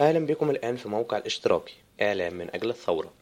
[0.00, 3.12] أهلا بكم الآن في موقع الاشتراكي إعلام من أجل الثورة.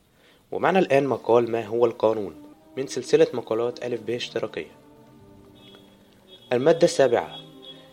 [0.52, 2.34] ومعنا الآن مقال ما هو القانون؟
[2.76, 4.70] من سلسلة مقالات ألف ب اشتراكية.
[6.52, 7.36] المادة السابعة.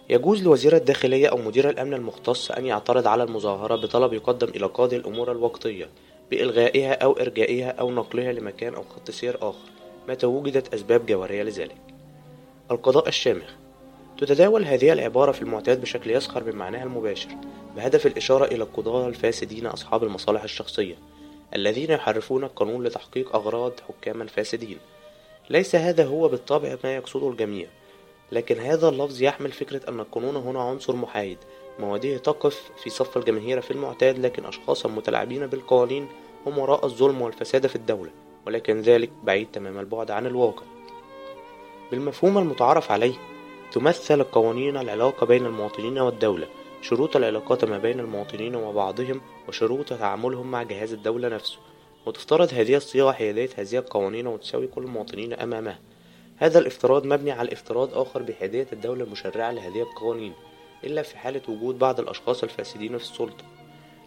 [0.10, 4.96] يجوز لوزير الداخلية أو مدير الأمن المختص أن يعترض على المظاهرة بطلب يقدم إلى قاضي
[4.96, 5.90] الأمور الوقتية
[6.32, 9.70] بإلغائها أو إرجائها أو نقلها لمكان أو خط سير آخر
[10.10, 11.78] متى وجدت أسباب جوهرية لذلك.
[12.72, 13.61] القضاء الشامخ.
[14.22, 17.30] تتداول هذه العبارة في المعتاد بشكل يسخر من معناها المباشر
[17.76, 20.96] بهدف الإشارة إلى القضاة الفاسدين أصحاب المصالح الشخصية
[21.55, 24.77] الذين يحرفون القانون لتحقيق أغراض حكاما فاسدين
[25.49, 27.68] ليس هذا هو بالطبع ما يقصده الجميع
[28.32, 31.38] لكن هذا اللفظ يحمل فكرة أن القانون هنا عنصر محايد
[31.80, 36.08] مواده تقف في صف الجماهير في المعتاد لكن أشخاصا متلاعبين بالقوانين
[36.46, 38.12] هم وراء الظلم والفساد في الدولة
[38.48, 40.63] ولكن ذلك بعيد تمام البعد عن الواقع.
[41.91, 43.30] بالمفهوم المتعارف عليه
[43.72, 46.48] تمثل القوانين العلاقة بين المواطنين والدولة
[46.82, 51.58] شروط العلاقات ما بين المواطنين وبعضهم وشروط تعاملهم مع جهاز الدولة نفسه.
[52.05, 55.80] وتفترض هذه الصيغة حيادية هذه القوانين وتساوي كل المواطنين أمامها.
[56.38, 60.34] هذا الافتراض مبني على افتراض آخر بحيادية الدولة المشرعة لهذه القوانين
[60.84, 63.46] إلا في حالة وجود بعض الأشخاص الفاسدين في السلطة.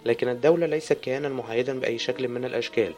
[0.05, 2.93] لكن الدولة ليست كيانا محايدا بأي شكل من الأشكال.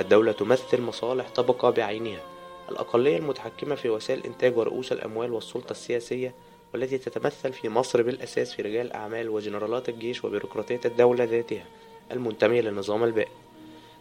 [0.00, 2.35] الدولة تمثل مصالح طبقة بعينها.
[2.70, 6.34] الأقلية المتحكمة في وسائل الإنتاج ورؤوس الأموال والسلطة السياسية
[6.74, 11.64] والتي تتمثل في مصر بالأساس في رجال الأعمال وجنرالات الجيش وبيروقراطية الدولة ذاتها
[12.12, 13.28] المنتمية للنظام البائد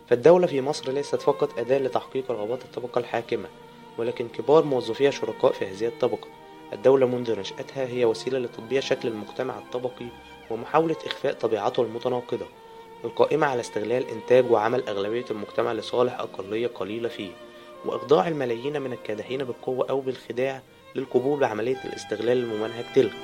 [0.09, 3.47] فالدولة في مصر ليست فقط أداة لتحقيق رغبات الطبقة الحاكمة
[3.97, 6.27] ولكن كبار موظفيها شركاء في هذه الطبقة.
[6.73, 10.05] الدولة منذ نشأتها هي وسيلة لتطبيع شكل المجتمع الطبقي
[10.51, 12.45] ومحاولة إخفاء طبيعته المتناقضة
[13.03, 17.31] القائمة على استغلال إنتاج وعمل أغلبية المجتمع لصالح أقلية قليلة فيه.
[17.85, 20.61] وإخضاع الملايين من الكادحين بالقوة أو بالخداع
[20.95, 23.17] للقبول بعملية الاستغلال الممنهج تلك.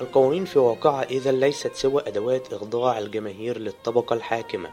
[0.00, 4.70] القوانين في واقعها إذا ليست سوى أدوات إخضاع الجماهير للطبقة الحاكمة.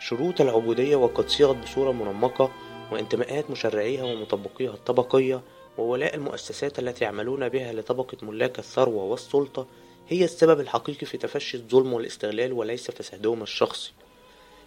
[0.00, 2.50] شروط العبودية وقد صيغت بصورة منمقة
[2.92, 5.40] وانتماءات مشرعيها ومطبقيها الطبقية
[5.78, 9.66] وولاء المؤسسات التي يعملون بها لطبقة ملاك الثروة والسلطة
[10.08, 13.92] هي السبب الحقيقي في تفشي الظلم والاستغلال وليس فسادهم الشخصي.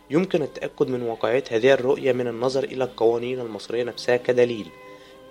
[0.09, 4.67] يمكن التأكد من واقعية هذه الرؤية من النظر إلى القوانين المصرية نفسها كدليل.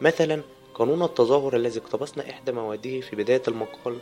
[0.00, 0.42] مثلا
[0.74, 3.98] قانون التظاهر الذي اقتبسنا إحدى مواده في بداية المقال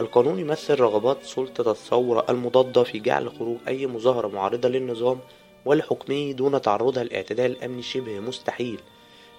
[0.00, 5.18] القانون يمثل رغبات سلطة الثورة المضادة في جعل خروج أي مظاهرة معارضة للنظام
[5.64, 8.80] ولحكمه دون تعرضها للاعتداء الأمني شبه مستحيل.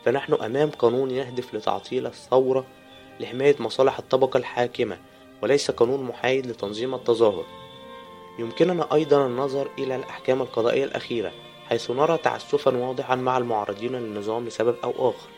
[0.05, 2.65] فنحن أمام قانون يهدف لتعطيل الثورة
[3.19, 4.97] لحماية مصالح الطبقة الحاكمة
[5.41, 7.62] وليس قانون محايد لتنظيم التظاهر.
[8.39, 11.31] يمكننا أيضا النظر إلى الأحكام القضائية الأخيرة
[11.69, 15.29] حيث نرى تعسفا واضحا مع المعارضين للنظام لسبب أو آخر.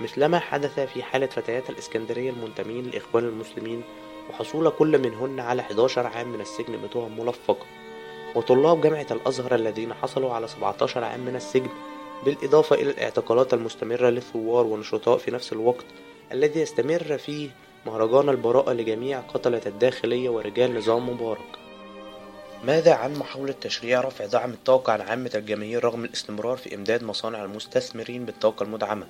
[0.00, 3.82] مثلما حدث في حالة فتيات الإسكندرية المنتمين للإخوان المسلمين
[4.30, 7.66] وحصول كل منهن على 11 عام من السجن بتهم ملفقة.
[8.34, 11.70] وطلاب جامعة الأزهر الذين حصلوا على 17 عام من السجن
[12.24, 15.86] بالإضافة إلى الاعتقالات المستمرة للثوار والنشطاء في نفس الوقت
[16.32, 17.50] الذي يستمر فيه
[17.86, 21.67] مهرجان البراءة لجميع قتلة الداخلية ورجال نظام مبارك.
[22.64, 27.44] ماذا عن محاولة تشريع رفع دعم الطاقة عن عامة الجماهير رغم الاستمرار في إمداد مصانع
[27.44, 29.06] المستثمرين بالطاقة المدعمة؟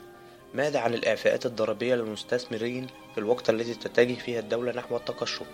[0.54, 5.46] ماذا عن الإعفاءات الضريبية للمستثمرين في الوقت الذي تتجه فيه الدولة نحو التقشف؟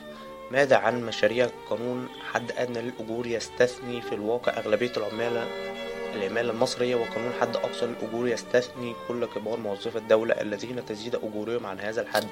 [0.51, 5.47] ماذا عن مشاريع قانون حد أدنى للأجور يستثني في الواقع أغلبية العمالة
[6.15, 11.81] العمالة المصرية وقانون حد أقصى للأجور يستثني كل كبار موظفي الدولة الذين تزيد أجورهم عن
[11.81, 12.29] هذا الحد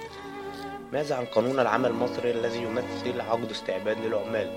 [0.92, 4.50] ماذا عن قانون العمل المصري الذي يمثل عقد استعباد للعمال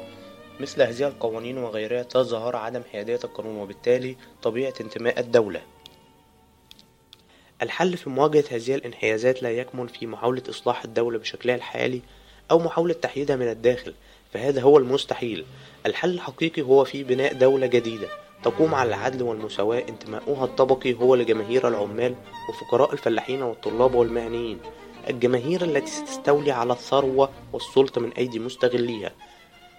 [0.59, 5.61] مثل هذه القوانين وغيرها تظهر عدم حيادية القانون وبالتالي طبيعة انتماء الدولة.
[7.61, 12.01] الحل في مواجهة هذه الانحيازات لا يكمن في محاولة إصلاح الدولة بشكلها الحالي
[12.51, 13.94] أو محاولة تحييدها من الداخل
[14.33, 15.45] فهذا هو المستحيل.
[15.85, 18.07] الحل الحقيقي هو في بناء دولة جديدة
[18.44, 19.83] تقوم على العدل والمساواة.
[19.89, 22.15] انتماؤها الطبقي هو لجماهير العمال
[22.49, 24.59] وفقراء الفلاحين والطلاب والمهنيين
[25.09, 29.11] الجماهير التي ستستولي على الثروة والسلطة من أيدي مستغليها.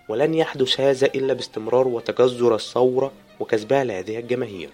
[0.09, 4.71] ولن يحدث هذا إلا باستمرار وتجذر الثورة وكسبها لهذه الجماهير.